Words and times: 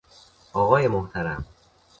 آقای 0.53 0.87
محترم 0.87 1.45